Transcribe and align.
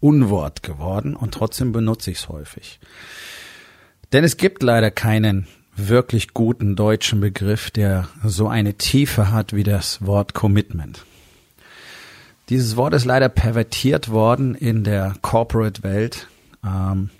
Unwort 0.00 0.62
geworden 0.62 1.16
und 1.16 1.32
trotzdem 1.32 1.72
benutze 1.72 2.10
ich 2.10 2.18
es 2.18 2.28
häufig. 2.28 2.78
Denn 4.12 4.24
es 4.24 4.36
gibt 4.36 4.62
leider 4.62 4.90
keinen 4.90 5.46
wirklich 5.76 6.32
guten 6.32 6.76
deutschen 6.76 7.20
Begriff, 7.20 7.70
der 7.70 8.08
so 8.24 8.48
eine 8.48 8.74
Tiefe 8.74 9.30
hat 9.30 9.52
wie 9.52 9.62
das 9.62 10.04
Wort 10.04 10.34
Commitment. 10.34 11.04
Dieses 12.48 12.76
Wort 12.76 12.94
ist 12.94 13.04
leider 13.04 13.28
pervertiert 13.28 14.08
worden 14.08 14.54
in 14.54 14.84
der 14.84 15.14
Corporate-Welt. 15.20 16.28
Ähm, 16.64 17.10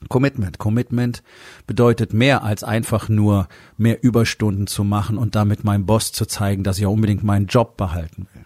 Commitment. 0.09 0.59
Commitment 0.59 1.23
bedeutet 1.66 2.13
mehr 2.13 2.44
als 2.44 2.63
einfach 2.63 3.09
nur 3.09 3.47
mehr 3.77 4.03
Überstunden 4.03 4.67
zu 4.67 4.83
machen 4.83 5.17
und 5.17 5.36
damit 5.36 5.64
meinem 5.64 5.86
Boss 5.86 6.11
zu 6.11 6.25
zeigen, 6.25 6.64
dass 6.64 6.77
ich 6.77 6.83
ja 6.83 6.89
unbedingt 6.89 7.23
meinen 7.23 7.47
Job 7.47 7.77
behalten 7.77 8.27
will. 8.33 8.45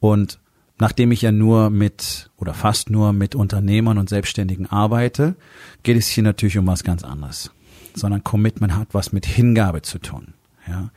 Und 0.00 0.38
nachdem 0.78 1.10
ich 1.10 1.22
ja 1.22 1.32
nur 1.32 1.70
mit 1.70 2.30
oder 2.36 2.54
fast 2.54 2.90
nur 2.90 3.12
mit 3.12 3.34
Unternehmern 3.34 3.98
und 3.98 4.08
Selbstständigen 4.08 4.66
arbeite, 4.66 5.36
geht 5.82 5.96
es 5.96 6.08
hier 6.08 6.22
natürlich 6.22 6.58
um 6.58 6.66
was 6.66 6.84
ganz 6.84 7.02
anderes. 7.02 7.50
Sondern 7.94 8.22
Commitment 8.22 8.76
hat 8.76 8.88
was 8.92 9.12
mit 9.12 9.26
Hingabe 9.26 9.82
zu 9.82 9.98
tun. 9.98 10.34
Ja? 10.68 10.90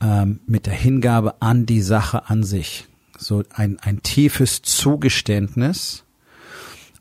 Ähm, 0.00 0.40
mit 0.46 0.66
der 0.66 0.74
Hingabe 0.74 1.40
an 1.40 1.66
die 1.66 1.82
Sache 1.82 2.28
an 2.28 2.44
sich 2.44 2.86
so 3.22 3.42
ein, 3.54 3.78
ein 3.80 4.02
tiefes 4.02 4.62
Zugeständnis. 4.62 6.04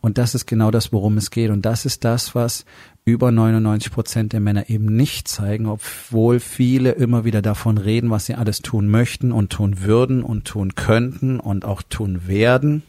Und 0.01 0.17
das 0.17 0.33
ist 0.33 0.47
genau 0.47 0.71
das, 0.71 0.91
worum 0.91 1.17
es 1.17 1.29
geht. 1.29 1.51
Und 1.51 1.63
das 1.63 1.85
ist 1.85 2.03
das, 2.03 2.33
was 2.33 2.65
über 3.05 3.31
99 3.31 3.91
Prozent 3.91 4.33
der 4.33 4.39
Männer 4.39 4.69
eben 4.69 4.85
nicht 4.85 5.27
zeigen, 5.27 5.67
obwohl 5.67 6.39
viele 6.39 6.91
immer 6.91 7.23
wieder 7.23 7.41
davon 7.41 7.77
reden, 7.77 8.09
was 8.09 8.25
sie 8.25 8.35
alles 8.35 8.61
tun 8.61 8.87
möchten 8.87 9.31
und 9.31 9.51
tun 9.51 9.81
würden 9.81 10.23
und 10.23 10.45
tun 10.45 10.75
könnten 10.75 11.39
und 11.39 11.65
auch 11.65 11.81
tun 11.81 12.27
werden. 12.27 12.83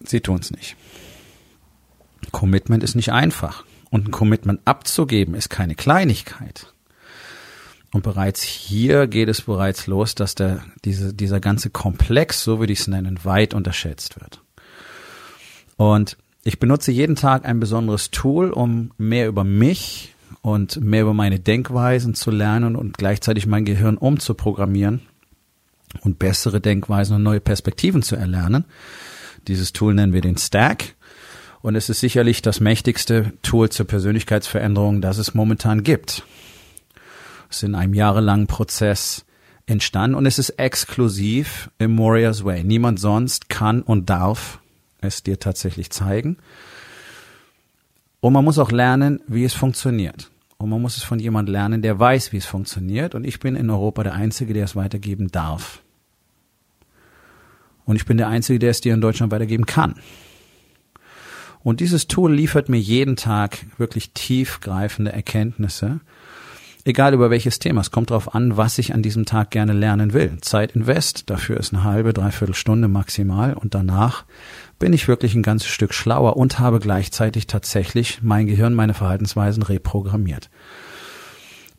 Sie 0.00 0.20
tun 0.20 0.38
es 0.40 0.50
nicht. 0.50 0.76
Commitment 2.32 2.82
ist 2.82 2.94
nicht 2.94 3.12
einfach. 3.12 3.64
Und 3.90 4.08
ein 4.08 4.10
Commitment 4.10 4.60
abzugeben 4.64 5.34
ist 5.34 5.50
keine 5.50 5.74
Kleinigkeit. 5.74 6.73
Und 7.94 8.02
bereits 8.02 8.42
hier 8.42 9.06
geht 9.06 9.28
es 9.28 9.42
bereits 9.42 9.86
los, 9.86 10.16
dass 10.16 10.34
der, 10.34 10.64
diese, 10.84 11.14
dieser 11.14 11.38
ganze 11.38 11.70
Komplex, 11.70 12.42
so 12.42 12.58
würde 12.58 12.72
ich 12.72 12.80
es 12.80 12.88
nennen, 12.88 13.20
weit 13.22 13.54
unterschätzt 13.54 14.20
wird. 14.20 14.42
Und 15.76 16.16
ich 16.42 16.58
benutze 16.58 16.90
jeden 16.90 17.14
Tag 17.14 17.44
ein 17.44 17.60
besonderes 17.60 18.10
Tool, 18.10 18.50
um 18.50 18.90
mehr 18.98 19.28
über 19.28 19.44
mich 19.44 20.12
und 20.42 20.80
mehr 20.80 21.02
über 21.02 21.14
meine 21.14 21.38
Denkweisen 21.38 22.16
zu 22.16 22.32
lernen 22.32 22.74
und 22.74 22.98
gleichzeitig 22.98 23.46
mein 23.46 23.64
Gehirn 23.64 23.96
umzuprogrammieren 23.96 25.00
und 26.00 26.18
bessere 26.18 26.60
Denkweisen 26.60 27.14
und 27.14 27.22
neue 27.22 27.40
Perspektiven 27.40 28.02
zu 28.02 28.16
erlernen. 28.16 28.64
Dieses 29.46 29.72
Tool 29.72 29.94
nennen 29.94 30.12
wir 30.12 30.20
den 30.20 30.36
Stack. 30.36 30.96
Und 31.62 31.76
es 31.76 31.88
ist 31.88 32.00
sicherlich 32.00 32.42
das 32.42 32.58
mächtigste 32.58 33.34
Tool 33.42 33.68
zur 33.68 33.86
Persönlichkeitsveränderung, 33.86 35.00
das 35.00 35.18
es 35.18 35.32
momentan 35.32 35.84
gibt 35.84 36.24
ist 37.56 37.62
in 37.62 37.74
einem 37.74 37.94
jahrelangen 37.94 38.46
Prozess 38.46 39.24
entstanden 39.66 40.16
und 40.16 40.26
es 40.26 40.38
ist 40.38 40.50
exklusiv 40.50 41.70
im 41.78 41.98
Warriors 41.98 42.44
Way. 42.44 42.64
Niemand 42.64 43.00
sonst 43.00 43.48
kann 43.48 43.82
und 43.82 44.10
darf 44.10 44.60
es 45.00 45.22
dir 45.22 45.38
tatsächlich 45.38 45.90
zeigen. 45.90 46.36
Und 48.20 48.32
man 48.32 48.44
muss 48.44 48.58
auch 48.58 48.72
lernen, 48.72 49.20
wie 49.26 49.44
es 49.44 49.54
funktioniert. 49.54 50.30
Und 50.56 50.70
man 50.70 50.80
muss 50.80 50.96
es 50.96 51.02
von 51.02 51.18
jemand 51.18 51.48
lernen, 51.48 51.82
der 51.82 51.98
weiß, 51.98 52.32
wie 52.32 52.38
es 52.38 52.46
funktioniert. 52.46 53.14
Und 53.14 53.24
ich 53.24 53.38
bin 53.38 53.54
in 53.54 53.68
Europa 53.68 54.02
der 54.02 54.14
Einzige, 54.14 54.54
der 54.54 54.64
es 54.64 54.76
weitergeben 54.76 55.28
darf. 55.28 55.82
Und 57.84 57.96
ich 57.96 58.06
bin 58.06 58.16
der 58.16 58.28
Einzige, 58.28 58.58
der 58.58 58.70
es 58.70 58.80
dir 58.80 58.94
in 58.94 59.02
Deutschland 59.02 59.30
weitergeben 59.30 59.66
kann. 59.66 59.96
Und 61.62 61.80
dieses 61.80 62.08
Tool 62.08 62.32
liefert 62.34 62.68
mir 62.68 62.78
jeden 62.78 63.16
Tag 63.16 63.66
wirklich 63.78 64.12
tiefgreifende 64.12 65.12
Erkenntnisse, 65.12 66.00
Egal 66.86 67.14
über 67.14 67.30
welches 67.30 67.58
Thema. 67.58 67.80
Es 67.80 67.90
kommt 67.90 68.10
darauf 68.10 68.34
an, 68.34 68.58
was 68.58 68.76
ich 68.76 68.92
an 68.92 69.00
diesem 69.02 69.24
Tag 69.24 69.50
gerne 69.50 69.72
lernen 69.72 70.12
will. 70.12 70.36
Zeit 70.42 70.72
invest, 70.72 71.30
dafür 71.30 71.56
ist 71.56 71.72
eine 71.72 71.82
halbe, 71.82 72.12
dreiviertel 72.12 72.54
Stunde 72.54 72.88
maximal 72.88 73.54
und 73.54 73.74
danach 73.74 74.26
bin 74.78 74.92
ich 74.92 75.08
wirklich 75.08 75.34
ein 75.34 75.42
ganzes 75.42 75.70
Stück 75.70 75.94
schlauer 75.94 76.36
und 76.36 76.58
habe 76.58 76.80
gleichzeitig 76.80 77.46
tatsächlich 77.46 78.18
mein 78.22 78.46
Gehirn, 78.46 78.74
meine 78.74 78.92
Verhaltensweisen 78.92 79.62
reprogrammiert. 79.62 80.50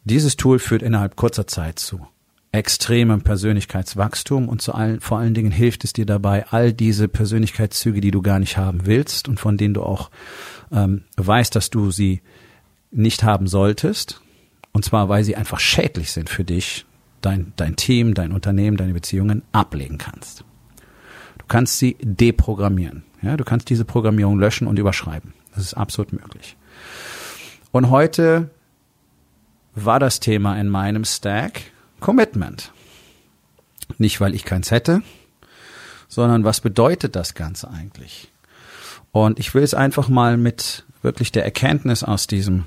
Dieses 0.06 0.38
Tool 0.38 0.58
führt 0.58 0.82
innerhalb 0.82 1.16
kurzer 1.16 1.46
Zeit 1.46 1.78
zu 1.78 2.08
extremem 2.52 3.22
Persönlichkeitswachstum 3.22 4.48
und 4.48 4.62
zu 4.62 4.74
allen, 4.74 5.02
vor 5.02 5.20
allen 5.20 5.34
Dingen 5.34 5.52
hilft 5.52 5.84
es 5.84 5.94
dir 5.94 6.06
dabei, 6.06 6.48
all 6.50 6.74
diese 6.74 7.08
Persönlichkeitszüge, 7.08 8.02
die 8.02 8.12
du 8.12 8.22
gar 8.22 8.40
nicht 8.40 8.58
haben 8.58 8.86
willst 8.86 9.28
und 9.28 9.40
von 9.40 9.58
denen 9.58 9.74
du 9.74 9.84
auch 9.84 10.10
ähm, 10.72 11.04
weißt, 11.18 11.56
dass 11.56 11.70
du 11.70 11.92
sie 11.92 12.22
nicht 12.92 13.24
haben 13.24 13.48
solltest, 13.48 14.22
und 14.76 14.84
zwar, 14.84 15.08
weil 15.08 15.24
sie 15.24 15.38
einfach 15.38 15.62
schädlich 15.62 16.12
sind 16.12 16.30
für 16.30 16.44
dich, 16.44 16.86
dein, 17.22 17.54
dein 17.56 17.78
Team, 17.78 18.14
dein 18.14 18.34
Unternehmen, 18.34 18.76
deine 18.76 18.92
Beziehungen 18.92 19.42
ablegen 19.54 19.98
kannst. 19.98 20.44
Du 21.38 21.46
kannst 21.48 21.80
sie 21.80 21.96
deprogrammieren. 22.02 23.06
Ja, 23.22 23.38
du 23.38 23.46
kannst 23.46 23.70
diese 23.70 23.86
Programmierung 23.86 24.38
löschen 24.38 24.68
und 24.68 24.78
überschreiben. 24.78 25.34
Das 25.54 25.64
ist 25.64 25.76
absolut 25.76 26.12
möglich. 26.12 26.58
Und 27.72 27.90
heute 27.90 28.50
war 29.76 30.02
das 30.02 30.20
Thema 30.20 30.60
in 30.60 30.68
meinem 30.68 31.06
Stack 31.06 31.62
Commitment. 32.02 32.74
Nicht, 33.98 34.20
weil 34.20 34.36
ich 34.36 34.44
keins 34.44 34.72
hätte, 34.72 35.04
sondern 36.10 36.44
was 36.44 36.60
bedeutet 36.60 37.16
das 37.16 37.34
Ganze 37.34 37.72
eigentlich? 37.72 38.30
Und 39.14 39.40
ich 39.40 39.56
will 39.56 39.64
es 39.64 39.74
einfach 39.74 40.10
mal 40.10 40.36
mit 40.36 40.84
wirklich 41.02 41.32
der 41.32 41.46
Erkenntnis 41.46 42.04
aus 42.04 42.28
diesem 42.28 42.66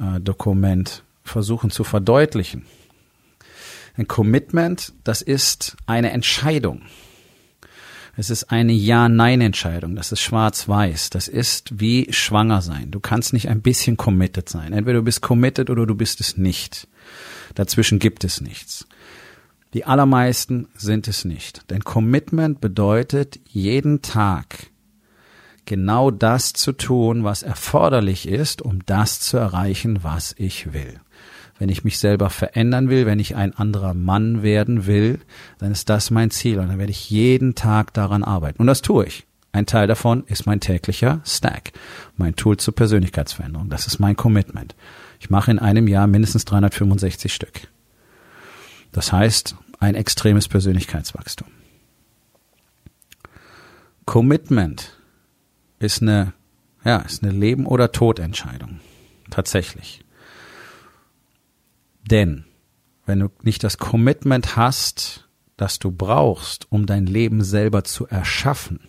äh, 0.00 0.18
Dokument 0.18 1.04
versuchen 1.24 1.70
zu 1.70 1.84
verdeutlichen. 1.84 2.66
Ein 3.96 4.08
Commitment, 4.08 4.92
das 5.04 5.22
ist 5.22 5.76
eine 5.86 6.10
Entscheidung. 6.12 6.82
Es 8.16 8.28
ist 8.28 8.44
eine 8.50 8.72
Ja-Nein-Entscheidung. 8.72 9.96
Das 9.96 10.12
ist 10.12 10.20
schwarz-weiß. 10.20 11.10
Das 11.10 11.28
ist 11.28 11.80
wie 11.80 12.12
schwanger 12.12 12.60
sein. 12.60 12.90
Du 12.90 13.00
kannst 13.00 13.32
nicht 13.32 13.48
ein 13.48 13.62
bisschen 13.62 13.96
committed 13.96 14.48
sein. 14.48 14.72
Entweder 14.72 14.98
du 14.98 15.04
bist 15.04 15.22
committed 15.22 15.70
oder 15.70 15.86
du 15.86 15.94
bist 15.94 16.20
es 16.20 16.36
nicht. 16.36 16.88
Dazwischen 17.54 17.98
gibt 17.98 18.24
es 18.24 18.40
nichts. 18.40 18.86
Die 19.72 19.86
allermeisten 19.86 20.68
sind 20.74 21.08
es 21.08 21.24
nicht. 21.24 21.70
Denn 21.70 21.84
Commitment 21.84 22.60
bedeutet, 22.60 23.40
jeden 23.48 24.02
Tag 24.02 24.70
genau 25.64 26.10
das 26.10 26.52
zu 26.52 26.72
tun, 26.72 27.24
was 27.24 27.42
erforderlich 27.42 28.28
ist, 28.28 28.60
um 28.60 28.84
das 28.84 29.20
zu 29.20 29.38
erreichen, 29.38 30.02
was 30.02 30.34
ich 30.36 30.74
will. 30.74 31.00
Wenn 31.62 31.68
ich 31.68 31.84
mich 31.84 32.00
selber 32.00 32.28
verändern 32.28 32.88
will, 32.88 33.06
wenn 33.06 33.20
ich 33.20 33.36
ein 33.36 33.54
anderer 33.54 33.94
Mann 33.94 34.42
werden 34.42 34.86
will, 34.86 35.20
dann 35.58 35.70
ist 35.70 35.88
das 35.88 36.10
mein 36.10 36.32
Ziel 36.32 36.58
und 36.58 36.66
dann 36.66 36.80
werde 36.80 36.90
ich 36.90 37.08
jeden 37.08 37.54
Tag 37.54 37.94
daran 37.94 38.24
arbeiten. 38.24 38.60
Und 38.60 38.66
das 38.66 38.82
tue 38.82 39.06
ich. 39.06 39.28
Ein 39.52 39.66
Teil 39.66 39.86
davon 39.86 40.24
ist 40.26 40.44
mein 40.44 40.58
täglicher 40.58 41.20
Stack, 41.24 41.70
mein 42.16 42.34
Tool 42.34 42.56
zur 42.56 42.74
Persönlichkeitsveränderung. 42.74 43.70
Das 43.70 43.86
ist 43.86 44.00
mein 44.00 44.16
Commitment. 44.16 44.74
Ich 45.20 45.30
mache 45.30 45.52
in 45.52 45.60
einem 45.60 45.86
Jahr 45.86 46.08
mindestens 46.08 46.44
365 46.46 47.32
Stück. 47.32 47.68
Das 48.90 49.12
heißt, 49.12 49.54
ein 49.78 49.94
extremes 49.94 50.48
Persönlichkeitswachstum. 50.48 51.46
Commitment 54.04 54.98
ist 55.78 56.02
eine, 56.02 56.32
ja, 56.84 56.96
ist 56.96 57.22
eine 57.22 57.30
Leben- 57.30 57.66
oder 57.66 57.92
Todentscheidung. 57.92 58.80
Tatsächlich. 59.30 60.02
Denn 62.02 62.44
wenn 63.06 63.20
du 63.20 63.28
nicht 63.42 63.64
das 63.64 63.78
Commitment 63.78 64.56
hast, 64.56 65.28
das 65.56 65.78
du 65.78 65.90
brauchst, 65.90 66.70
um 66.70 66.86
dein 66.86 67.06
Leben 67.06 67.42
selber 67.42 67.84
zu 67.84 68.06
erschaffen, 68.06 68.80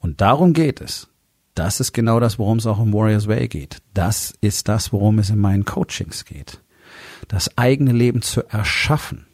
und 0.00 0.20
darum 0.20 0.52
geht 0.52 0.80
es. 0.80 1.08
Das 1.56 1.80
ist 1.80 1.92
genau 1.92 2.20
das, 2.20 2.38
worum 2.38 2.58
es 2.58 2.66
auch 2.66 2.78
im 2.78 2.92
Warriors 2.92 3.26
Way 3.26 3.48
geht. 3.48 3.78
Das 3.92 4.32
ist 4.40 4.68
das, 4.68 4.92
worum 4.92 5.18
es 5.18 5.30
in 5.30 5.40
meinen 5.40 5.64
Coachings 5.64 6.24
geht. 6.24 6.60
Das 7.26 7.58
eigene 7.58 7.90
Leben 7.90 8.22
zu 8.22 8.46
erschaffen 8.46 9.26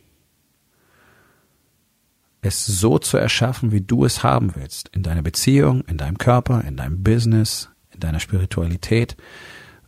es 2.44 2.67
so 2.67 2.99
zu 2.99 3.17
erschaffen, 3.17 3.73
wie 3.73 3.81
du 3.81 4.05
es 4.05 4.23
haben 4.23 4.55
willst. 4.55 4.88
In 4.91 5.03
deiner 5.03 5.23
Beziehung, 5.23 5.82
in 5.87 5.97
deinem 5.97 6.19
Körper, 6.19 6.62
in 6.65 6.77
deinem 6.77 7.03
Business, 7.03 7.70
in 7.93 8.00
deiner 8.00 8.20
Spiritualität. 8.20 9.17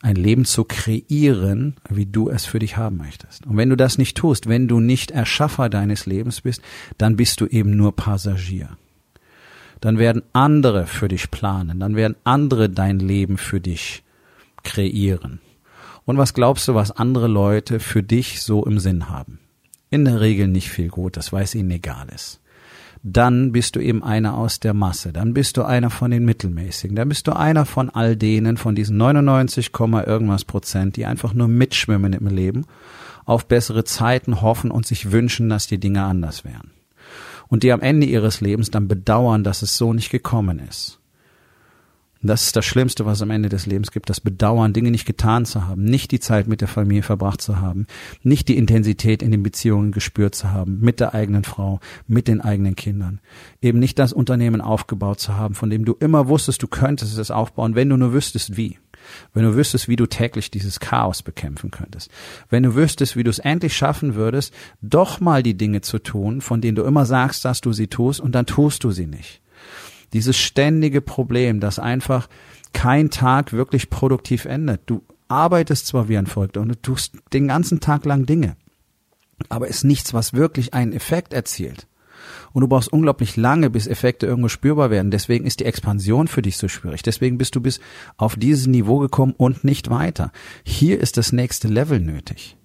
Ein 0.06 0.14
Leben 0.14 0.44
zu 0.44 0.62
kreieren, 0.62 1.74
wie 1.88 2.06
du 2.06 2.30
es 2.30 2.46
für 2.46 2.60
dich 2.60 2.76
haben 2.76 2.96
möchtest. 2.96 3.44
Und 3.44 3.56
wenn 3.56 3.70
du 3.70 3.76
das 3.76 3.98
nicht 3.98 4.16
tust, 4.16 4.48
wenn 4.48 4.68
du 4.68 4.78
nicht 4.78 5.10
Erschaffer 5.10 5.68
deines 5.68 6.06
Lebens 6.06 6.42
bist, 6.42 6.62
dann 6.96 7.16
bist 7.16 7.40
du 7.40 7.46
eben 7.46 7.76
nur 7.76 7.96
Passagier. 7.96 8.68
Dann 9.80 9.98
werden 9.98 10.22
andere 10.32 10.86
für 10.86 11.08
dich 11.08 11.32
planen, 11.32 11.80
dann 11.80 11.96
werden 11.96 12.14
andere 12.22 12.70
dein 12.70 13.00
Leben 13.00 13.36
für 13.36 13.60
dich 13.60 14.04
kreieren. 14.62 15.40
Und 16.04 16.18
was 16.18 16.34
glaubst 16.34 16.68
du, 16.68 16.76
was 16.76 16.92
andere 16.92 17.26
Leute 17.26 17.80
für 17.80 18.04
dich 18.04 18.42
so 18.42 18.64
im 18.64 18.78
Sinn 18.78 19.10
haben? 19.10 19.40
In 19.90 20.04
der 20.04 20.20
Regel 20.20 20.46
nicht 20.46 20.70
viel 20.70 20.86
gut, 20.88 21.16
das 21.16 21.32
weiß 21.32 21.56
ihnen 21.56 21.72
egal 21.72 22.06
ist 22.14 22.40
dann 23.08 23.52
bist 23.52 23.76
du 23.76 23.80
eben 23.80 24.02
einer 24.02 24.36
aus 24.36 24.58
der 24.58 24.74
Masse, 24.74 25.12
dann 25.12 25.32
bist 25.32 25.56
du 25.56 25.62
einer 25.62 25.90
von 25.90 26.10
den 26.10 26.24
Mittelmäßigen, 26.24 26.96
dann 26.96 27.08
bist 27.08 27.28
du 27.28 27.36
einer 27.36 27.64
von 27.64 27.88
all 27.88 28.16
denen, 28.16 28.56
von 28.56 28.74
diesen 28.74 28.96
99, 28.96 29.70
irgendwas 29.78 30.44
Prozent, 30.44 30.96
die 30.96 31.06
einfach 31.06 31.32
nur 31.32 31.46
mitschwimmen 31.46 32.12
im 32.14 32.26
Leben, 32.26 32.64
auf 33.24 33.46
bessere 33.46 33.84
Zeiten 33.84 34.42
hoffen 34.42 34.72
und 34.72 34.86
sich 34.86 35.12
wünschen, 35.12 35.48
dass 35.48 35.68
die 35.68 35.78
Dinge 35.78 36.02
anders 36.02 36.44
wären. 36.44 36.72
Und 37.46 37.62
die 37.62 37.70
am 37.70 37.80
Ende 37.80 38.08
ihres 38.08 38.40
Lebens 38.40 38.72
dann 38.72 38.88
bedauern, 38.88 39.44
dass 39.44 39.62
es 39.62 39.76
so 39.76 39.92
nicht 39.92 40.10
gekommen 40.10 40.58
ist. 40.58 40.98
Das 42.26 42.42
ist 42.42 42.56
das 42.56 42.64
Schlimmste, 42.64 43.06
was 43.06 43.22
am 43.22 43.30
Ende 43.30 43.48
des 43.48 43.66
Lebens 43.66 43.90
gibt, 43.90 44.10
das 44.10 44.20
Bedauern, 44.20 44.72
Dinge 44.72 44.90
nicht 44.90 45.06
getan 45.06 45.44
zu 45.44 45.66
haben, 45.66 45.84
nicht 45.84 46.10
die 46.10 46.20
Zeit 46.20 46.48
mit 46.48 46.60
der 46.60 46.68
Familie 46.68 47.02
verbracht 47.02 47.40
zu 47.40 47.60
haben, 47.60 47.86
nicht 48.22 48.48
die 48.48 48.56
Intensität 48.56 49.22
in 49.22 49.30
den 49.30 49.42
Beziehungen 49.42 49.92
gespürt 49.92 50.34
zu 50.34 50.50
haben, 50.50 50.80
mit 50.80 51.00
der 51.00 51.14
eigenen 51.14 51.44
Frau, 51.44 51.80
mit 52.06 52.28
den 52.28 52.40
eigenen 52.40 52.74
Kindern. 52.74 53.20
Eben 53.62 53.78
nicht 53.78 53.98
das 53.98 54.12
Unternehmen 54.12 54.60
aufgebaut 54.60 55.20
zu 55.20 55.36
haben, 55.36 55.54
von 55.54 55.70
dem 55.70 55.84
du 55.84 55.94
immer 56.00 56.28
wusstest, 56.28 56.62
du 56.62 56.66
könntest 56.68 57.16
es 57.18 57.30
aufbauen, 57.30 57.74
wenn 57.74 57.88
du 57.88 57.96
nur 57.96 58.12
wüsstest, 58.12 58.56
wie. 58.56 58.78
Wenn 59.32 59.44
du 59.44 59.54
wüsstest, 59.54 59.86
wie 59.86 59.96
du 59.96 60.06
täglich 60.06 60.50
dieses 60.50 60.80
Chaos 60.80 61.22
bekämpfen 61.22 61.70
könntest. 61.70 62.10
Wenn 62.48 62.64
du 62.64 62.74
wüsstest, 62.74 63.16
wie 63.16 63.22
du 63.22 63.30
es 63.30 63.38
endlich 63.38 63.76
schaffen 63.76 64.16
würdest, 64.16 64.52
doch 64.82 65.20
mal 65.20 65.44
die 65.44 65.56
Dinge 65.56 65.80
zu 65.80 66.00
tun, 66.00 66.40
von 66.40 66.60
denen 66.60 66.74
du 66.74 66.82
immer 66.82 67.06
sagst, 67.06 67.44
dass 67.44 67.60
du 67.60 67.72
sie 67.72 67.86
tust, 67.86 68.20
und 68.20 68.34
dann 68.34 68.46
tust 68.46 68.82
du 68.82 68.90
sie 68.90 69.06
nicht 69.06 69.40
dieses 70.12 70.36
ständige 70.36 71.00
Problem, 71.00 71.60
dass 71.60 71.78
einfach 71.78 72.28
kein 72.72 73.10
Tag 73.10 73.52
wirklich 73.52 73.90
produktiv 73.90 74.44
endet. 74.44 74.82
Du 74.86 75.02
arbeitest 75.28 75.86
zwar 75.86 76.08
wie 76.08 76.16
ein 76.16 76.26
Volk 76.26 76.56
und 76.56 76.68
du 76.68 76.80
tust 76.80 77.14
den 77.32 77.48
ganzen 77.48 77.80
Tag 77.80 78.04
lang 78.04 78.26
Dinge, 78.26 78.56
aber 79.48 79.68
ist 79.68 79.84
nichts, 79.84 80.14
was 80.14 80.34
wirklich 80.34 80.74
einen 80.74 80.92
Effekt 80.92 81.32
erzielt. 81.32 81.86
Und 82.52 82.62
du 82.62 82.68
brauchst 82.68 82.92
unglaublich 82.92 83.36
lange, 83.36 83.70
bis 83.70 83.86
Effekte 83.86 84.26
irgendwo 84.26 84.48
spürbar 84.48 84.90
werden. 84.90 85.10
Deswegen 85.10 85.46
ist 85.46 85.60
die 85.60 85.64
Expansion 85.64 86.26
für 86.26 86.42
dich 86.42 86.56
so 86.56 86.68
schwierig. 86.68 87.02
Deswegen 87.02 87.38
bist 87.38 87.54
du 87.54 87.60
bis 87.60 87.80
auf 88.16 88.36
dieses 88.36 88.66
Niveau 88.66 88.98
gekommen 88.98 89.34
und 89.36 89.62
nicht 89.62 89.90
weiter. 89.90 90.32
Hier 90.64 91.00
ist 91.00 91.18
das 91.18 91.32
nächste 91.32 91.68
Level 91.68 92.00
nötig. 92.00 92.56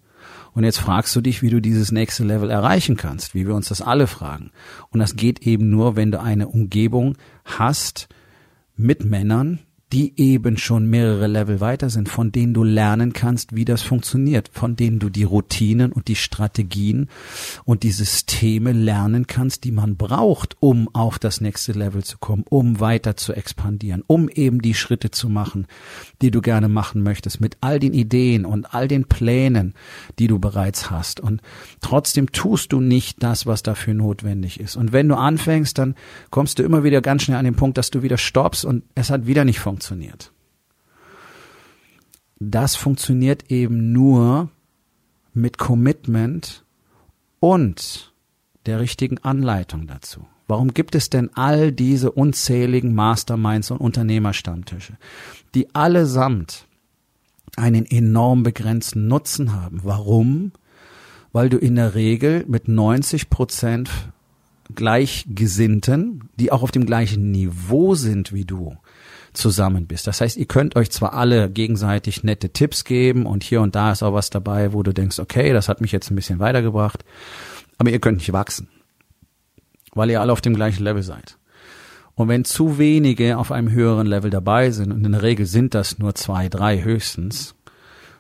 Und 0.53 0.63
jetzt 0.63 0.80
fragst 0.80 1.15
du 1.15 1.21
dich, 1.21 1.42
wie 1.42 1.50
du 1.50 1.62
dieses 1.62 1.92
nächste 1.92 2.24
Level 2.24 2.50
erreichen 2.50 2.98
kannst, 2.98 3.33
wie 3.33 3.48
wir 3.48 3.56
uns 3.56 3.69
das 3.69 3.81
alle 3.81 4.07
fragen. 4.07 4.51
Und 4.89 5.00
das 5.00 5.15
geht 5.15 5.45
eben 5.48 5.69
nur, 5.69 5.95
wenn 5.95 6.12
du 6.12 6.19
eine 6.19 6.50
Umgebung 6.50 7.18
hast 7.45 8.09
mit 8.75 9.06
Männern, 9.06 9.59
die 9.91 10.13
eben 10.15 10.57
schon 10.57 10.85
mehrere 10.85 11.27
Level 11.27 11.59
weiter 11.59 11.89
sind, 11.89 12.07
von 12.07 12.31
denen 12.31 12.53
du 12.53 12.63
lernen 12.63 13.11
kannst, 13.11 13.55
wie 13.55 13.65
das 13.65 13.81
funktioniert, 13.81 14.49
von 14.53 14.77
denen 14.77 14.99
du 14.99 15.09
die 15.09 15.25
Routinen 15.25 15.91
und 15.91 16.07
die 16.07 16.15
Strategien 16.15 17.09
und 17.65 17.83
die 17.83 17.91
Systeme 17.91 18.71
lernen 18.71 19.27
kannst, 19.27 19.65
die 19.65 19.71
man 19.71 19.97
braucht, 19.97 20.55
um 20.61 20.88
auf 20.93 21.19
das 21.19 21.41
nächste 21.41 21.73
Level 21.73 22.03
zu 22.03 22.17
kommen, 22.19 22.45
um 22.49 22.79
weiter 22.79 23.17
zu 23.17 23.33
expandieren, 23.33 24.03
um 24.07 24.29
eben 24.29 24.61
die 24.61 24.73
Schritte 24.73 25.11
zu 25.11 25.27
machen, 25.27 25.67
die 26.21 26.31
du 26.31 26.39
gerne 26.41 26.69
machen 26.69 27.03
möchtest, 27.03 27.41
mit 27.41 27.57
all 27.59 27.79
den 27.79 27.93
Ideen 27.93 28.45
und 28.45 28.73
all 28.73 28.88
den 28.88 29.05
Plänen, 29.05 29.73
die 30.19 30.27
du 30.27 30.39
bereits 30.39 30.89
hast. 30.89 31.19
Und 31.19 31.41
trotzdem 31.81 32.31
tust 32.31 32.71
du 32.71 32.79
nicht 32.79 33.21
das, 33.21 33.45
was 33.45 33.61
dafür 33.61 33.93
notwendig 33.93 34.59
ist. 34.59 34.77
Und 34.77 34.93
wenn 34.93 35.09
du 35.09 35.15
anfängst, 35.15 35.77
dann 35.77 35.95
kommst 36.29 36.59
du 36.59 36.63
immer 36.63 36.85
wieder 36.85 37.01
ganz 37.01 37.23
schnell 37.23 37.38
an 37.38 37.45
den 37.45 37.55
Punkt, 37.55 37.77
dass 37.77 37.91
du 37.91 38.03
wieder 38.03 38.17
stoppst 38.17 38.63
und 38.63 38.83
es 38.95 39.09
hat 39.09 39.27
wieder 39.27 39.43
nicht 39.43 39.59
funktioniert 39.59 39.81
funktioniert. 39.81 40.31
Das 42.39 42.75
funktioniert 42.75 43.50
eben 43.50 43.91
nur 43.91 44.50
mit 45.34 45.58
Commitment 45.58 46.63
und 47.39 48.13
der 48.67 48.79
richtigen 48.79 49.17
Anleitung 49.20 49.88
dazu. 49.88 50.27
Warum 50.48 50.74
gibt 50.74 50.94
es 50.94 51.10
denn 51.10 51.32
all 51.34 51.72
diese 51.72 52.12
unzähligen 52.12 52.94
Masterminds 52.94 53.72
und 53.72 53.77
Unternehmerstammtische, 53.77 54.98
die 55.55 55.74
allesamt 55.74 56.67
einen 57.55 57.86
enorm 57.86 58.44
begrenzten 58.44 59.08
Nutzen 59.08 59.53
haben? 59.53 59.79
Warum? 59.84 60.51
Weil 61.32 61.50
du 61.50 61.58
in 61.58 61.75
der 61.75 61.96
Regel 61.96 62.46
mit 62.48 62.67
90 62.67 63.29
Prozent 63.29 63.89
Gleichgesinnten, 64.75 66.29
die 66.39 66.51
auch 66.51 66.62
auf 66.63 66.72
dem 66.72 66.86
gleichen 66.86 67.32
Niveau 67.32 67.96
sind 67.96 68.32
wie 68.34 68.46
du, 68.46 68.77
zusammen 69.33 69.88
bist. 69.88 70.07
Das 70.07 70.21
heißt, 70.21 70.38
ihr 70.38 70.45
könnt 70.45 70.75
euch 70.75 70.91
zwar 70.91 71.13
alle 71.13 71.50
gegenseitig 71.50 72.23
nette 72.23 72.50
Tipps 72.50 72.83
geben 72.83 73.25
und 73.25 73.43
hier 73.43 73.61
und 73.61 73.75
da 73.75 73.91
ist 73.91 74.03
auch 74.03 74.13
was 74.13 74.29
dabei, 74.29 74.73
wo 74.73 74.83
du 74.83 74.93
denkst, 74.93 75.19
okay, 75.19 75.53
das 75.53 75.69
hat 75.69 75.81
mich 75.81 75.91
jetzt 75.91 76.11
ein 76.11 76.15
bisschen 76.15 76.39
weitergebracht, 76.39 77.03
aber 77.77 77.89
ihr 77.89 78.00
könnt 78.00 78.17
nicht 78.17 78.33
wachsen, 78.33 78.67
weil 79.93 80.09
ihr 80.09 80.21
alle 80.21 80.33
auf 80.33 80.41
dem 80.41 80.55
gleichen 80.55 80.83
Level 80.83 81.03
seid. 81.03 81.38
Und 82.15 82.27
wenn 82.27 82.45
zu 82.45 82.77
wenige 82.77 83.38
auf 83.38 83.51
einem 83.51 83.71
höheren 83.71 84.05
Level 84.05 84.29
dabei 84.29 84.71
sind, 84.71 84.91
und 84.91 85.05
in 85.05 85.11
der 85.13 85.23
Regel 85.23 85.45
sind 85.45 85.73
das 85.73 85.97
nur 85.97 86.13
zwei, 86.13 86.50
drei 86.50 86.83
höchstens, 86.83 87.55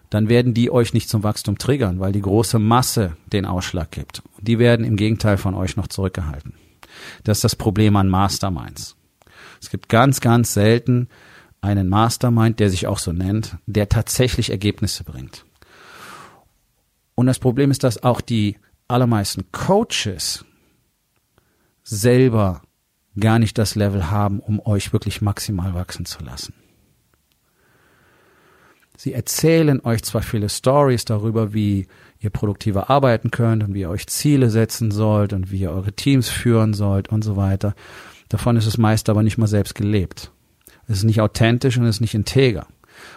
dann 0.09 0.27
werden 0.27 0.53
die 0.53 0.71
euch 0.71 0.93
nicht 0.93 1.09
zum 1.09 1.23
Wachstum 1.23 1.57
triggern, 1.57 1.99
weil 1.99 2.11
die 2.11 2.21
große 2.21 2.59
Masse 2.59 3.15
den 3.31 3.45
Ausschlag 3.45 3.91
gibt. 3.91 4.23
Die 4.39 4.59
werden 4.59 4.85
im 4.85 4.97
Gegenteil 4.97 5.37
von 5.37 5.55
euch 5.55 5.77
noch 5.77 5.87
zurückgehalten. 5.87 6.53
Das 7.23 7.37
ist 7.39 7.43
das 7.43 7.55
Problem 7.55 7.95
an 7.95 8.09
Masterminds. 8.09 8.97
Es 9.61 9.69
gibt 9.69 9.89
ganz, 9.89 10.19
ganz 10.19 10.53
selten 10.53 11.07
einen 11.61 11.87
Mastermind, 11.87 12.59
der 12.59 12.69
sich 12.69 12.87
auch 12.87 12.97
so 12.97 13.11
nennt, 13.11 13.57
der 13.67 13.87
tatsächlich 13.87 14.49
Ergebnisse 14.49 15.03
bringt. 15.03 15.45
Und 17.15 17.27
das 17.27 17.39
Problem 17.39 17.69
ist, 17.69 17.83
dass 17.83 18.03
auch 18.03 18.19
die 18.19 18.57
allermeisten 18.87 19.51
Coaches 19.51 20.43
selber 21.83 22.61
gar 23.19 23.39
nicht 23.39 23.57
das 23.57 23.75
Level 23.75 24.09
haben, 24.09 24.39
um 24.39 24.59
euch 24.65 24.93
wirklich 24.93 25.21
maximal 25.21 25.73
wachsen 25.73 26.05
zu 26.05 26.23
lassen. 26.23 26.53
Sie 28.97 29.13
erzählen 29.13 29.81
euch 29.83 30.03
zwar 30.03 30.21
viele 30.21 30.47
Stories 30.47 31.05
darüber, 31.05 31.53
wie 31.53 31.87
ihr 32.19 32.29
produktiver 32.29 32.89
arbeiten 32.89 33.31
könnt 33.31 33.63
und 33.63 33.73
wie 33.73 33.81
ihr 33.81 33.89
euch 33.89 34.07
Ziele 34.07 34.49
setzen 34.49 34.91
sollt 34.91 35.33
und 35.33 35.51
wie 35.51 35.61
ihr 35.61 35.71
eure 35.71 35.93
Teams 35.93 36.29
führen 36.29 36.73
sollt 36.73 37.09
und 37.09 37.23
so 37.23 37.35
weiter. 37.35 37.73
Davon 38.31 38.55
ist 38.55 38.65
es 38.65 38.77
meist 38.77 39.09
aber 39.09 39.23
nicht 39.23 39.37
mal 39.37 39.47
selbst 39.47 39.75
gelebt. 39.75 40.31
Es 40.87 40.99
ist 40.99 41.03
nicht 41.03 41.19
authentisch 41.19 41.77
und 41.77 41.83
es 41.83 41.97
ist 41.97 41.99
nicht 42.01 42.13
integer. 42.13 42.65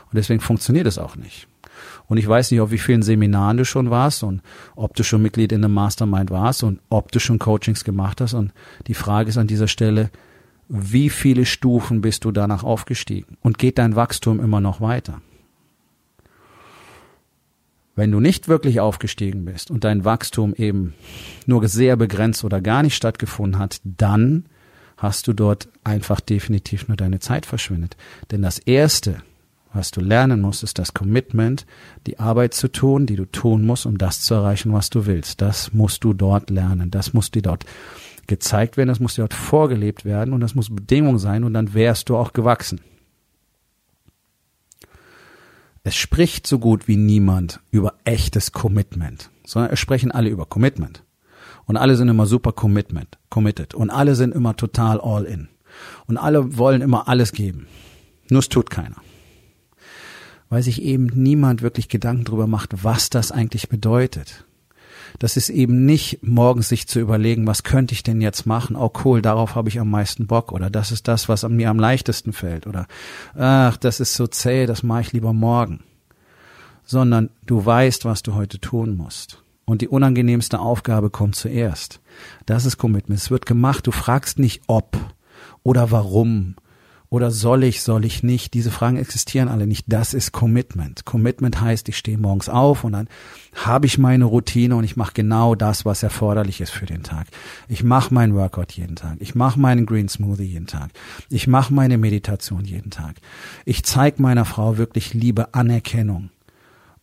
Und 0.06 0.14
deswegen 0.14 0.40
funktioniert 0.40 0.88
es 0.88 0.98
auch 0.98 1.14
nicht. 1.14 1.46
Und 2.08 2.16
ich 2.16 2.26
weiß 2.26 2.50
nicht, 2.50 2.60
auf 2.60 2.72
wie 2.72 2.78
vielen 2.78 3.02
Seminaren 3.02 3.56
du 3.56 3.64
schon 3.64 3.90
warst 3.90 4.24
und 4.24 4.42
ob 4.74 4.96
du 4.96 5.04
schon 5.04 5.22
Mitglied 5.22 5.52
in 5.52 5.64
einem 5.64 5.72
Mastermind 5.72 6.32
warst 6.32 6.64
und 6.64 6.80
ob 6.90 7.12
du 7.12 7.20
schon 7.20 7.38
Coachings 7.38 7.84
gemacht 7.84 8.20
hast. 8.20 8.34
Und 8.34 8.52
die 8.88 8.94
Frage 8.94 9.28
ist 9.28 9.38
an 9.38 9.46
dieser 9.46 9.68
Stelle, 9.68 10.10
wie 10.68 11.10
viele 11.10 11.46
Stufen 11.46 12.00
bist 12.00 12.24
du 12.24 12.32
danach 12.32 12.64
aufgestiegen? 12.64 13.36
Und 13.40 13.56
geht 13.56 13.78
dein 13.78 13.94
Wachstum 13.94 14.40
immer 14.40 14.60
noch 14.60 14.80
weiter? 14.80 15.22
Wenn 17.94 18.10
du 18.10 18.18
nicht 18.18 18.48
wirklich 18.48 18.80
aufgestiegen 18.80 19.44
bist 19.44 19.70
und 19.70 19.84
dein 19.84 20.04
Wachstum 20.04 20.54
eben 20.56 20.94
nur 21.46 21.68
sehr 21.68 21.94
begrenzt 21.94 22.42
oder 22.42 22.60
gar 22.60 22.82
nicht 22.82 22.96
stattgefunden 22.96 23.60
hat, 23.60 23.80
dann 23.84 24.46
hast 24.96 25.26
du 25.26 25.32
dort 25.32 25.68
einfach 25.82 26.20
definitiv 26.20 26.88
nur 26.88 26.96
deine 26.96 27.20
Zeit 27.20 27.46
verschwendet. 27.46 27.96
Denn 28.30 28.42
das 28.42 28.58
Erste, 28.58 29.22
was 29.72 29.90
du 29.90 30.00
lernen 30.00 30.40
musst, 30.40 30.62
ist 30.62 30.78
das 30.78 30.94
Commitment, 30.94 31.66
die 32.06 32.18
Arbeit 32.18 32.54
zu 32.54 32.68
tun, 32.68 33.06
die 33.06 33.16
du 33.16 33.24
tun 33.24 33.66
musst, 33.66 33.86
um 33.86 33.98
das 33.98 34.20
zu 34.20 34.34
erreichen, 34.34 34.72
was 34.72 34.90
du 34.90 35.06
willst. 35.06 35.40
Das 35.40 35.72
musst 35.72 36.04
du 36.04 36.12
dort 36.12 36.50
lernen. 36.50 36.90
Das 36.90 37.12
muss 37.12 37.30
dir 37.30 37.42
dort 37.42 37.64
gezeigt 38.26 38.76
werden, 38.76 38.88
das 38.88 39.00
muss 39.00 39.16
dir 39.16 39.22
dort 39.22 39.34
vorgelebt 39.34 40.04
werden 40.04 40.32
und 40.32 40.40
das 40.40 40.54
muss 40.54 40.74
Bedingung 40.74 41.18
sein 41.18 41.44
und 41.44 41.52
dann 41.52 41.74
wärst 41.74 42.08
du 42.08 42.16
auch 42.16 42.32
gewachsen. 42.32 42.80
Es 45.82 45.96
spricht 45.96 46.46
so 46.46 46.58
gut 46.58 46.88
wie 46.88 46.96
niemand 46.96 47.60
über 47.70 47.94
echtes 48.04 48.52
Commitment, 48.52 49.30
sondern 49.44 49.72
es 49.72 49.80
sprechen 49.80 50.10
alle 50.10 50.30
über 50.30 50.46
Commitment. 50.46 51.02
Und 51.66 51.76
alle 51.76 51.96
sind 51.96 52.08
immer 52.08 52.26
super 52.26 52.52
Commitment, 52.52 53.18
committed. 53.30 53.74
Und 53.74 53.90
alle 53.90 54.14
sind 54.14 54.34
immer 54.34 54.56
total 54.56 55.00
all 55.00 55.24
in. 55.24 55.48
Und 56.06 56.18
alle 56.18 56.56
wollen 56.58 56.82
immer 56.82 57.08
alles 57.08 57.32
geben. 57.32 57.66
Nur 58.30 58.40
es 58.40 58.48
tut 58.48 58.70
keiner 58.70 58.96
weil 60.54 60.62
sich 60.62 60.82
eben 60.82 61.06
niemand 61.06 61.62
wirklich 61.62 61.88
Gedanken 61.88 62.24
darüber 62.24 62.46
macht, 62.46 62.84
was 62.84 63.10
das 63.10 63.32
eigentlich 63.32 63.68
bedeutet. 63.68 64.44
Das 65.18 65.36
ist 65.36 65.48
eben 65.48 65.84
nicht 65.84 66.20
morgens 66.22 66.68
sich 66.68 66.86
zu 66.86 67.00
überlegen, 67.00 67.46
was 67.46 67.64
könnte 67.64 67.92
ich 67.92 68.04
denn 68.04 68.20
jetzt 68.20 68.46
machen? 68.46 68.76
Oh 68.76 68.92
cool, 69.04 69.20
darauf 69.20 69.56
habe 69.56 69.68
ich 69.68 69.80
am 69.80 69.90
meisten 69.90 70.28
Bock 70.28 70.52
oder 70.52 70.70
das 70.70 70.92
ist 70.92 71.08
das, 71.08 71.28
was 71.28 71.48
mir 71.48 71.70
am 71.70 71.78
leichtesten 71.80 72.32
fällt 72.32 72.68
oder 72.68 72.86
ach, 73.34 73.76
das 73.76 74.00
ist 74.00 74.14
so 74.14 74.28
zäh, 74.28 74.66
das 74.66 74.82
mache 74.82 75.02
ich 75.02 75.12
lieber 75.12 75.32
morgen. 75.32 75.80
Sondern 76.84 77.30
du 77.46 77.64
weißt, 77.64 78.04
was 78.04 78.22
du 78.22 78.34
heute 78.34 78.60
tun 78.60 78.96
musst. 78.96 79.42
Und 79.64 79.80
die 79.80 79.88
unangenehmste 79.88 80.60
Aufgabe 80.60 81.10
kommt 81.10 81.36
zuerst. 81.36 82.00
Das 82.46 82.66
ist 82.66 82.76
Commitment. 82.76 83.20
Es 83.20 83.30
wird 83.30 83.46
gemacht. 83.46 83.86
Du 83.86 83.92
fragst 83.92 84.38
nicht 84.38 84.62
ob 84.66 84.96
oder 85.62 85.90
warum 85.90 86.56
oder 87.14 87.30
soll 87.30 87.62
ich, 87.62 87.82
soll 87.82 88.04
ich 88.04 88.24
nicht? 88.24 88.54
Diese 88.54 88.72
Fragen 88.72 88.96
existieren 88.96 89.46
alle 89.46 89.68
nicht. 89.68 89.84
Das 89.86 90.14
ist 90.14 90.32
Commitment. 90.32 91.04
Commitment 91.04 91.60
heißt, 91.60 91.88
ich 91.88 91.96
stehe 91.96 92.18
morgens 92.18 92.48
auf 92.48 92.82
und 92.82 92.90
dann 92.90 93.06
habe 93.54 93.86
ich 93.86 93.98
meine 93.98 94.24
Routine 94.24 94.74
und 94.74 94.82
ich 94.82 94.96
mache 94.96 95.12
genau 95.14 95.54
das, 95.54 95.84
was 95.84 96.02
erforderlich 96.02 96.60
ist 96.60 96.72
für 96.72 96.86
den 96.86 97.04
Tag. 97.04 97.28
Ich 97.68 97.84
mache 97.84 98.12
meinen 98.12 98.34
Workout 98.34 98.72
jeden 98.72 98.96
Tag. 98.96 99.18
Ich 99.20 99.36
mache 99.36 99.60
meinen 99.60 99.86
Green 99.86 100.08
Smoothie 100.08 100.42
jeden 100.42 100.66
Tag. 100.66 100.90
Ich 101.30 101.46
mache 101.46 101.72
meine 101.72 101.98
Meditation 101.98 102.64
jeden 102.64 102.90
Tag. 102.90 103.14
Ich 103.64 103.84
zeige 103.84 104.20
meiner 104.20 104.44
Frau 104.44 104.76
wirklich 104.76 105.14
Liebe, 105.14 105.54
Anerkennung 105.54 106.30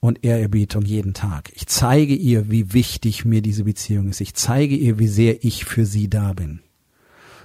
und 0.01 0.25
Ehrerbietung 0.25 0.81
jeden 0.81 1.13
Tag. 1.13 1.51
Ich 1.55 1.67
zeige 1.67 2.15
ihr, 2.15 2.49
wie 2.49 2.73
wichtig 2.73 3.23
mir 3.23 3.41
diese 3.41 3.63
Beziehung 3.63 4.09
ist. 4.09 4.19
Ich 4.19 4.33
zeige 4.33 4.75
ihr, 4.75 4.99
wie 4.99 5.07
sehr 5.07 5.45
ich 5.45 5.63
für 5.63 5.85
sie 5.85 6.09
da 6.09 6.33
bin. 6.33 6.59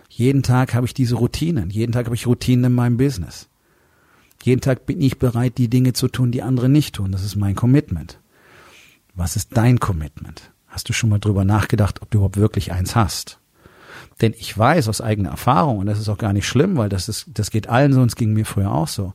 Jeden 0.09 0.43
Tag 0.43 0.75
habe 0.75 0.87
ich 0.87 0.95
diese 0.95 1.17
Routinen. 1.17 1.69
Jeden 1.71 1.93
Tag 1.93 2.07
habe 2.07 2.17
ich 2.17 2.27
Routinen 2.27 2.65
in 2.65 2.73
meinem 2.73 2.97
Business. 2.97 3.49
Jeden 4.43 4.63
Tag 4.63 4.87
bin 4.87 5.03
ich 5.03 5.19
bereit, 5.19 5.59
die 5.59 5.69
Dinge 5.69 5.93
zu 5.93 6.09
tun, 6.09 6.33
die 6.33 6.43
andere 6.43 6.71
nicht 6.71 6.95
tun. 6.95 7.13
Das 7.13 7.23
ist 7.23 7.37
mein 7.37 7.55
Commitment. 7.55 8.21
Was 9.15 9.37
ist 9.37 9.55
dein 9.55 9.79
Commitment? 9.79 10.51
Hast 10.67 10.89
du 10.89 10.95
schon 10.95 11.11
mal 11.11 11.19
drüber 11.19 11.45
nachgedacht, 11.45 12.01
ob 12.01 12.11
du 12.11 12.19
überhaupt 12.19 12.39
wirklich 12.39 12.73
eins 12.73 12.97
hast? 12.97 13.39
Denn 14.23 14.33
ich 14.39 14.57
weiß 14.57 14.89
aus 14.89 15.03
eigener 15.03 15.29
Erfahrung, 15.29 15.79
und 15.79 15.87
das 15.87 15.99
ist 15.99 16.09
auch 16.09 16.17
gar 16.17 16.33
nicht 16.33 16.49
schlimm, 16.49 16.79
weil 16.79 16.89
das 16.89 17.11
ist, 17.11 17.27
das 17.35 17.51
geht 17.51 17.69
allen 17.69 17.93
so 17.93 18.01
und 18.01 18.07
es 18.07 18.17
ging 18.17 18.33
mir 18.33 18.47
früher 18.47 18.73
auch 18.73 18.89
so, 18.89 19.13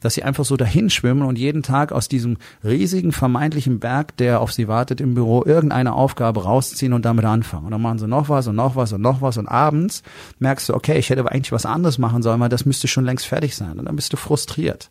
dass 0.00 0.14
sie 0.14 0.22
einfach 0.22 0.44
so 0.44 0.56
dahin 0.56 0.90
schwimmen 0.90 1.22
und 1.22 1.38
jeden 1.38 1.64
Tag 1.64 1.90
aus 1.90 2.06
diesem 2.06 2.36
riesigen 2.62 3.10
vermeintlichen 3.10 3.80
Berg, 3.80 4.16
der 4.16 4.40
auf 4.40 4.52
sie 4.52 4.68
wartet 4.68 5.00
im 5.00 5.14
Büro, 5.14 5.42
irgendeine 5.44 5.94
Aufgabe 5.94 6.44
rausziehen 6.44 6.92
und 6.92 7.04
damit 7.04 7.24
anfangen. 7.24 7.64
Und 7.64 7.72
dann 7.72 7.82
machen 7.82 7.98
sie 7.98 8.06
noch 8.06 8.28
was 8.28 8.46
und 8.46 8.54
noch 8.54 8.76
was 8.76 8.92
und 8.92 9.00
noch 9.00 9.22
was 9.22 9.38
und 9.38 9.48
abends 9.48 10.04
merkst 10.38 10.68
du, 10.68 10.74
okay, 10.74 10.98
ich 10.98 11.10
hätte 11.10 11.20
aber 11.20 11.32
eigentlich 11.32 11.50
was 11.50 11.66
anderes 11.66 11.98
machen 11.98 12.22
sollen, 12.22 12.38
weil 12.38 12.48
das 12.48 12.64
müsste 12.64 12.86
schon 12.86 13.04
längst 13.04 13.26
fertig 13.26 13.56
sein. 13.56 13.80
Und 13.80 13.86
dann 13.86 13.96
bist 13.96 14.12
du 14.12 14.16
frustriert. 14.16 14.90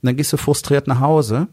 Und 0.00 0.06
dann 0.06 0.16
gehst 0.16 0.32
du 0.32 0.38
frustriert 0.38 0.86
nach 0.86 1.00
Hause 1.00 1.48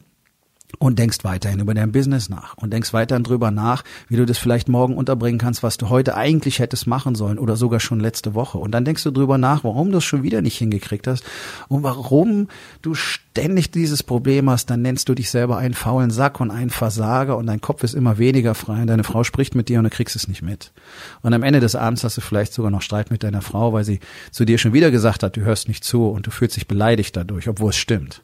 und 0.79 0.99
denkst 0.99 1.19
weiterhin 1.23 1.59
über 1.59 1.73
dein 1.73 1.91
Business 1.91 2.29
nach 2.29 2.55
und 2.57 2.71
denkst 2.71 2.93
weiterhin 2.93 3.23
drüber 3.23 3.51
nach, 3.51 3.83
wie 4.09 4.17
du 4.17 4.25
das 4.25 4.37
vielleicht 4.37 4.67
morgen 4.67 4.95
unterbringen 4.95 5.39
kannst, 5.39 5.63
was 5.63 5.77
du 5.77 5.89
heute 5.89 6.15
eigentlich 6.15 6.59
hättest 6.59 6.87
machen 6.87 7.15
sollen 7.15 7.39
oder 7.39 7.55
sogar 7.55 7.79
schon 7.79 7.99
letzte 7.99 8.35
Woche. 8.35 8.57
Und 8.57 8.71
dann 8.71 8.83
denkst 8.85 9.03
du 9.03 9.11
drüber 9.11 9.37
nach, 9.37 9.63
warum 9.63 9.91
du 9.91 9.99
es 9.99 10.03
schon 10.03 10.23
wieder 10.23 10.41
nicht 10.41 10.57
hingekriegt 10.57 11.07
hast 11.07 11.23
und 11.69 11.83
warum 11.83 12.49
du 12.81 12.95
ständig 12.95 13.71
dieses 13.71 14.03
Problem 14.03 14.49
hast. 14.49 14.69
Dann 14.69 14.81
nennst 14.81 15.07
du 15.09 15.15
dich 15.15 15.31
selber 15.31 15.57
einen 15.57 15.73
faulen 15.73 16.11
Sack 16.11 16.41
und 16.41 16.51
einen 16.51 16.69
Versager 16.69 17.37
und 17.37 17.47
dein 17.47 17.61
Kopf 17.61 17.83
ist 17.83 17.93
immer 17.93 18.17
weniger 18.17 18.53
frei 18.53 18.81
und 18.81 18.87
deine 18.87 19.05
Frau 19.05 19.23
spricht 19.23 19.55
mit 19.55 19.69
dir 19.69 19.79
und 19.79 19.85
du 19.85 19.89
kriegst 19.89 20.15
es 20.17 20.27
nicht 20.27 20.41
mit. 20.41 20.73
Und 21.21 21.33
am 21.33 21.43
Ende 21.43 21.61
des 21.61 21.75
Abends 21.75 22.03
hast 22.03 22.17
du 22.17 22.21
vielleicht 22.21 22.53
sogar 22.53 22.71
noch 22.71 22.81
Streit 22.81 23.09
mit 23.09 23.23
deiner 23.23 23.41
Frau, 23.41 23.71
weil 23.71 23.85
sie 23.85 24.01
zu 24.31 24.43
dir 24.43 24.57
schon 24.57 24.73
wieder 24.73 24.91
gesagt 24.91 25.23
hat, 25.23 25.37
du 25.37 25.41
hörst 25.41 25.69
nicht 25.69 25.85
zu 25.85 26.07
und 26.07 26.27
du 26.27 26.31
fühlst 26.31 26.57
dich 26.57 26.67
beleidigt 26.67 27.15
dadurch, 27.15 27.47
obwohl 27.47 27.69
es 27.69 27.77
stimmt. 27.77 28.21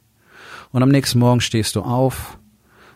Und 0.73 0.81
am 0.81 0.89
nächsten 0.89 1.19
Morgen 1.19 1.39
stehst 1.39 1.75
du 1.75 1.83
auf, 1.83 2.39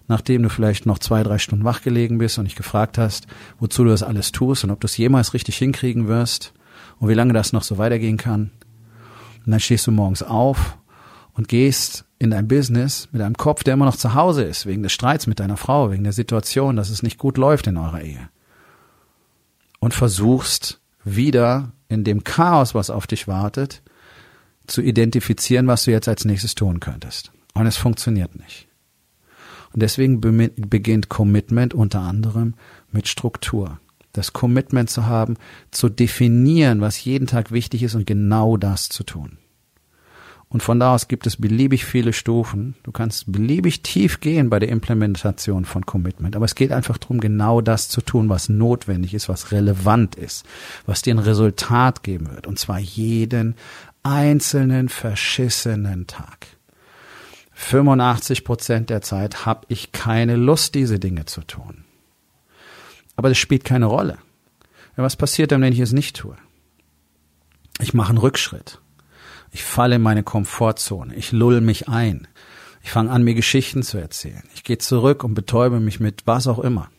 nachdem 0.08 0.42
du 0.42 0.50
vielleicht 0.50 0.88
noch 0.88 0.98
zwei, 0.98 1.22
drei 1.22 1.38
Stunden 1.38 1.64
wach 1.64 1.84
gelegen 1.84 2.18
bist 2.18 2.40
und 2.40 2.46
dich 2.46 2.56
gefragt 2.56 2.98
hast, 2.98 3.28
wozu 3.60 3.84
du 3.84 3.92
das 3.92 4.02
alles 4.02 4.32
tust 4.32 4.64
und 4.64 4.72
ob 4.72 4.82
du 4.82 4.86
es 4.86 4.98
jemals 4.98 5.36
richtig 5.36 5.58
hinkriegen 5.58 6.08
wirst 6.08 6.54
und 7.00 7.08
wie 7.08 7.14
lange 7.14 7.34
das 7.34 7.54
noch 7.54 7.62
so 7.62 7.78
weitergehen 7.78 8.18
kann. 8.18 8.50
Und 9.46 9.52
dann 9.52 9.60
stehst 9.60 9.86
du 9.86 9.92
morgens 9.92 10.24
auf 10.24 10.80
und 11.34 11.48
gehst 11.48 12.06
in 12.18 12.32
dein 12.32 12.48
Business 12.48 13.10
mit 13.12 13.22
einem 13.22 13.38
Kopf, 13.38 13.64
der 13.64 13.76
immer 13.76 13.86
noch 13.86 13.96
zu 13.96 14.16
Hause 14.16 14.44
ist, 14.44 14.66
wegen 14.66 14.82
des 14.82 14.92
Streits 14.92 15.28
mit 15.28 15.40
deiner 15.40 15.58
Frau, 15.58 15.92
wegen 15.92 16.04
der 16.04 16.14
Situation, 16.14 16.78
dass 16.78 16.90
es 16.90 17.04
nicht 17.04 17.20
gut 17.20 17.38
läuft 17.38 17.68
in 17.68 17.78
eurer 17.78 18.02
Ehe. 18.02 18.30
Und 19.80 19.94
versuchst 19.94 20.82
wieder 21.04 21.74
in 21.90 22.04
dem 22.04 22.24
Chaos, 22.24 22.74
was 22.74 22.90
auf 22.90 23.06
dich 23.06 23.28
wartet, 23.28 23.84
zu 24.66 24.82
identifizieren, 24.82 25.68
was 25.68 25.84
du 25.84 25.92
jetzt 25.92 26.08
als 26.08 26.26
nächstes 26.26 26.56
tun 26.56 26.80
könntest. 26.80 27.32
Und 27.60 27.68
es 27.68 27.78
funktioniert 27.78 28.36
nicht. 28.36 28.68
Und 29.74 29.82
deswegen 29.82 30.22
beginnt 30.22 31.10
Commitment 31.10 31.74
unter 31.74 32.02
anderem 32.02 32.56
mit 32.92 33.08
Struktur. 33.08 33.80
Das 34.14 34.34
Commitment 34.34 34.90
zu 34.90 35.06
haben, 35.06 35.38
zu 35.72 35.90
definieren, 35.90 36.82
was 36.82 37.04
jeden 37.04 37.28
Tag 37.28 37.52
wichtig 37.52 37.84
ist 37.84 37.96
und 37.96 38.08
genau 38.08 38.58
das 38.58 38.90
zu 38.90 39.04
tun. 39.04 39.38
Und 40.50 40.64
von 40.64 40.80
da 40.80 40.96
aus 40.96 41.10
gibt 41.10 41.28
es 41.28 41.36
beliebig 41.36 41.84
viele 41.84 42.14
Stufen. 42.14 42.76
Du 42.84 42.94
kannst 42.94 43.30
beliebig 43.32 43.84
tief 43.84 44.22
gehen 44.22 44.50
bei 44.50 44.60
der 44.60 44.70
Implementation 44.70 45.66
von 45.66 45.86
Commitment. 45.86 46.38
Aber 46.38 46.46
es 46.46 46.56
geht 46.56 46.72
einfach 46.72 46.98
darum, 46.98 47.20
genau 47.20 47.60
das 47.60 47.90
zu 47.90 48.02
tun, 48.02 48.30
was 48.30 48.48
notwendig 48.48 49.14
ist, 49.14 49.28
was 49.28 49.52
relevant 49.52 50.16
ist, 50.16 50.46
was 50.86 51.02
dir 51.02 51.14
ein 51.14 51.20
Resultat 51.20 52.02
geben 52.02 52.32
wird. 52.32 52.48
Und 52.48 52.58
zwar 52.58 52.80
jeden 52.80 53.56
einzelnen 54.04 54.88
verschissenen 54.88 56.08
Tag. 56.08 56.57
85 57.60 58.44
Prozent 58.44 58.90
der 58.90 59.02
Zeit 59.02 59.46
habe 59.46 59.66
ich 59.68 59.92
keine 59.92 60.36
Lust, 60.36 60.76
diese 60.76 61.00
Dinge 61.00 61.26
zu 61.26 61.42
tun. 61.42 61.84
Aber 63.16 63.30
das 63.30 63.40
spielt 63.40 63.66
keine 63.66 63.88
Rolle. 63.88 64.20
Ja, 64.96 65.04
was 65.04 65.16
passiert 65.16 65.52
dann, 65.52 65.62
wenn 65.62 65.74
ich 65.74 65.80
es 65.80 65.92
nicht 65.92 66.16
tue? 66.16 66.36
Ich 67.80 67.96
mache 67.96 68.10
einen 68.10 68.20
Rückschritt. 68.20 68.80
Ich 69.52 69.64
falle 69.64 69.96
in 69.96 70.02
meine 70.04 70.24
Komfortzone. 70.24 71.16
Ich 71.16 71.32
lull 71.32 71.60
mich 71.60 71.90
ein. 71.90 72.28
Ich 72.84 72.92
fange 72.92 73.10
an, 73.10 73.24
mir 73.24 73.34
Geschichten 73.34 73.82
zu 73.82 73.98
erzählen. 73.98 74.44
Ich 74.54 74.64
gehe 74.64 74.78
zurück 74.78 75.24
und 75.24 75.34
betäube 75.34 75.80
mich 75.80 76.00
mit 76.00 76.22
was 76.26 76.48
auch 76.48 76.60
immer 76.60 76.90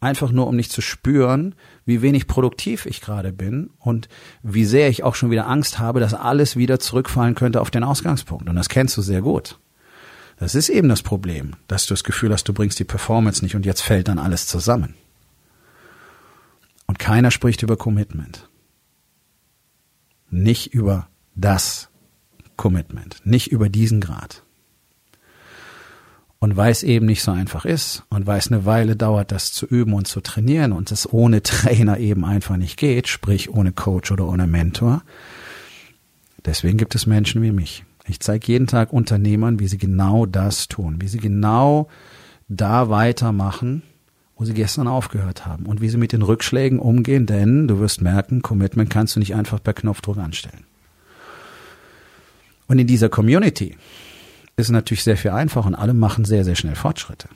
einfach 0.00 0.32
nur 0.32 0.46
um 0.46 0.56
nicht 0.56 0.72
zu 0.72 0.80
spüren, 0.80 1.54
wie 1.84 2.02
wenig 2.02 2.26
produktiv 2.26 2.86
ich 2.86 3.02
gerade 3.02 3.32
bin 3.32 3.70
und 3.78 4.08
wie 4.42 4.64
sehr 4.64 4.88
ich 4.88 5.02
auch 5.02 5.14
schon 5.14 5.30
wieder 5.30 5.46
Angst 5.46 5.78
habe, 5.78 6.00
dass 6.00 6.14
alles 6.14 6.56
wieder 6.56 6.80
zurückfallen 6.80 7.34
könnte 7.34 7.60
auf 7.60 7.70
den 7.70 7.84
Ausgangspunkt. 7.84 8.48
Und 8.48 8.56
das 8.56 8.70
kennst 8.70 8.96
du 8.96 9.02
sehr 9.02 9.20
gut. 9.20 9.58
Das 10.38 10.54
ist 10.54 10.70
eben 10.70 10.88
das 10.88 11.02
Problem, 11.02 11.54
dass 11.68 11.84
du 11.84 11.92
das 11.92 12.02
Gefühl 12.02 12.32
hast, 12.32 12.48
du 12.48 12.54
bringst 12.54 12.78
die 12.78 12.84
Performance 12.84 13.44
nicht 13.44 13.54
und 13.54 13.66
jetzt 13.66 13.82
fällt 13.82 14.08
dann 14.08 14.18
alles 14.18 14.46
zusammen. 14.46 14.94
Und 16.86 16.98
keiner 16.98 17.30
spricht 17.30 17.62
über 17.62 17.76
Commitment. 17.76 18.48
Nicht 20.30 20.72
über 20.72 21.08
das 21.34 21.90
Commitment, 22.56 23.20
nicht 23.24 23.52
über 23.52 23.68
diesen 23.68 24.00
Grad. 24.00 24.44
Und 26.40 26.56
weil 26.56 26.72
es 26.72 26.82
eben 26.82 27.06
nicht 27.06 27.22
so 27.22 27.30
einfach 27.30 27.66
ist 27.66 28.02
und 28.08 28.26
weil 28.26 28.38
es 28.38 28.50
eine 28.50 28.64
Weile 28.64 28.96
dauert, 28.96 29.30
das 29.30 29.52
zu 29.52 29.66
üben 29.66 29.92
und 29.92 30.08
zu 30.08 30.20
trainieren 30.20 30.72
und 30.72 30.90
es 30.90 31.10
ohne 31.10 31.42
Trainer 31.44 31.98
eben 31.98 32.24
einfach 32.24 32.56
nicht 32.56 32.76
geht, 32.76 33.06
sprich 33.06 33.50
ohne 33.50 33.72
Coach 33.72 34.10
oder 34.10 34.26
ohne 34.26 34.46
Mentor, 34.46 35.02
deswegen 36.44 36.78
gibt 36.78 36.94
es 36.94 37.06
Menschen 37.06 37.42
wie 37.42 37.52
mich. 37.52 37.84
Ich 38.08 38.20
zeige 38.20 38.50
jeden 38.50 38.66
Tag 38.66 38.92
Unternehmern, 38.92 39.60
wie 39.60 39.68
sie 39.68 39.78
genau 39.78 40.26
das 40.26 40.66
tun, 40.66 40.96
wie 41.00 41.08
sie 41.08 41.18
genau 41.18 41.88
da 42.48 42.88
weitermachen, 42.88 43.82
wo 44.36 44.44
sie 44.46 44.54
gestern 44.54 44.88
aufgehört 44.88 45.44
haben 45.46 45.66
und 45.66 45.82
wie 45.82 45.90
sie 45.90 45.98
mit 45.98 46.12
den 46.12 46.22
Rückschlägen 46.22 46.78
umgehen, 46.78 47.26
denn 47.26 47.68
du 47.68 47.78
wirst 47.78 48.00
merken, 48.00 48.40
Commitment 48.40 48.88
kannst 48.88 49.14
du 49.14 49.20
nicht 49.20 49.34
einfach 49.34 49.62
per 49.62 49.74
Knopfdruck 49.74 50.16
anstellen. 50.16 50.64
Und 52.66 52.78
in 52.78 52.86
dieser 52.86 53.10
Community 53.10 53.76
ist 54.68 54.72
natürlich 54.72 55.04
sehr 55.04 55.16
viel 55.16 55.32
einfacher 55.32 55.66
und 55.66 55.74
alle 55.74 55.94
machen 55.94 56.24
sehr, 56.24 56.44
sehr 56.44 56.56
schnell 56.56 56.74
Fortschritte. 56.74 57.28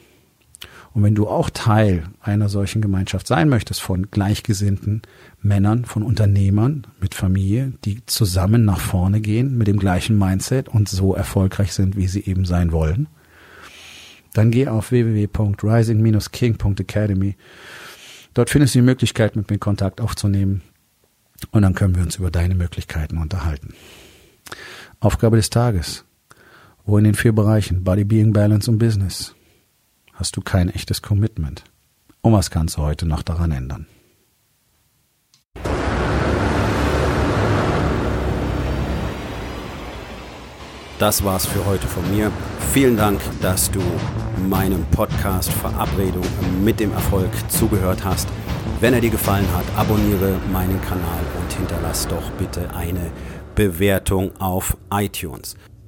Und 0.95 1.03
wenn 1.03 1.15
du 1.17 1.27
auch 1.27 1.51
Teil 1.51 2.05
einer 2.21 2.49
solchen 2.49 2.81
Gemeinschaft 2.81 3.27
sein 3.27 3.49
möchtest 3.49 3.81
von 3.81 4.13
gleichgesinnten 4.13 5.03
Männern, 5.43 5.85
von 5.85 6.05
Unternehmern 6.05 6.87
mit 7.01 7.17
Familie, 7.17 7.73
die 7.85 8.07
zusammen 8.07 8.65
nach 8.65 8.79
vorne 8.79 9.21
gehen 9.21 9.59
mit 9.59 9.67
dem 9.67 9.81
gleichen 9.81 10.17
Mindset 10.17 10.69
und 10.69 10.89
so 10.89 11.13
erfolgreich 11.15 11.73
sind, 11.73 11.97
wie 11.97 12.07
sie 12.07 12.25
eben 12.25 12.45
sein 12.45 12.71
wollen, 12.71 13.09
dann 14.35 14.53
geh 14.53 14.69
auf 14.69 14.93
www.rising-king.academy. 14.93 17.35
Dort 18.33 18.51
findest 18.51 18.75
du 18.75 18.79
die 18.79 18.85
Möglichkeit, 18.85 19.35
mit 19.35 19.51
mir 19.51 19.59
Kontakt 19.59 20.01
aufzunehmen 20.01 20.63
und 21.51 21.63
dann 21.63 21.75
können 21.75 21.97
wir 21.97 22.05
uns 22.05 22.15
über 22.17 22.31
deine 22.31 22.55
Möglichkeiten 22.55 23.19
unterhalten. 23.19 23.75
Aufgabe 25.01 25.37
des 25.37 25.51
Tages. 25.51 26.05
Wo 26.87 26.99
in 26.99 27.05
den 27.05 27.15
vier 27.15 27.33
Bereichen 27.33 27.83
Body, 27.83 28.05
Being, 28.05 28.35
Balance 28.35 28.71
und 28.71 28.79
Business 28.79 29.35
hast 30.13 30.37
du 30.37 30.43
kein 30.43 30.69
echtes 30.69 31.01
Commitment? 31.01 31.65
Und 32.21 32.35
was 32.35 32.51
kannst 32.51 32.77
du 32.77 32.83
heute 32.83 33.07
noch 33.07 33.23
daran 33.23 33.53
ändern? 33.53 33.87
Das 40.99 41.25
war's 41.25 41.47
für 41.47 41.65
heute 41.65 41.87
von 41.87 42.09
mir. 42.15 42.31
Vielen 42.73 42.99
Dank, 42.99 43.19
dass 43.41 43.71
du 43.71 43.81
meinem 44.49 44.85
Podcast 44.91 45.51
Verabredung 45.53 46.25
mit 46.63 46.81
dem 46.81 46.93
Erfolg 46.93 47.31
zugehört 47.51 48.05
hast. 48.05 48.29
Wenn 48.81 48.93
er 48.93 49.01
dir 49.01 49.11
gefallen 49.11 49.49
hat, 49.55 49.65
abonniere 49.77 50.39
meinen 50.53 50.81
Kanal 50.83 51.25
und 51.41 51.53
hinterlass 51.53 52.07
doch 52.07 52.31
bitte 52.33 52.75
eine 52.75 53.11
Bewertung 53.55 54.37
auf 54.39 54.77
iTunes. 54.93 55.57